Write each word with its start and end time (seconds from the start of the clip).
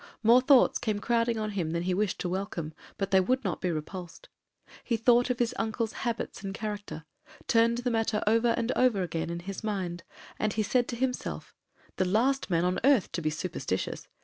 More 0.23 0.41
thoughts 0.41 0.79
came 0.79 0.97
crowding 0.97 1.37
on 1.37 1.51
him 1.51 1.69
than 1.73 1.83
he 1.83 1.93
wished 1.93 2.17
to 2.21 2.27
welcome, 2.29 2.73
but 2.97 3.11
they 3.11 3.19
would 3.19 3.43
not 3.43 3.61
be 3.61 3.69
repulsed. 3.69 4.29
He 4.83 4.97
thought 4.97 5.29
of 5.29 5.37
his 5.37 5.53
uncle's 5.59 5.91
habits 5.93 6.41
and 6.43 6.55
character, 6.55 7.05
turned 7.47 7.77
the 7.77 7.91
matter 7.91 8.23
over 8.25 8.55
and 8.57 8.71
over 8.71 9.03
again 9.03 9.29
in 9.29 9.41
his 9.41 9.63
mind, 9.63 10.01
and 10.39 10.53
he 10.53 10.63
said 10.63 10.87
to 10.87 10.95
himself, 10.95 11.53
'The 11.97 12.05
last 12.05 12.49
man 12.49 12.65
on 12.65 12.79
earth 12.83 13.11
to 13.11 13.21
be 13.21 13.29
superstitious. 13.29 14.07